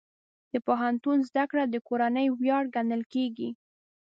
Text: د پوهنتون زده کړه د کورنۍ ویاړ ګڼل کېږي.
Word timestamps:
د 0.53 0.55
پوهنتون 0.67 1.17
زده 1.29 1.43
کړه 1.51 1.63
د 1.69 1.75
کورنۍ 1.87 2.27
ویاړ 2.31 2.63
ګڼل 2.75 3.01
کېږي. 3.13 3.49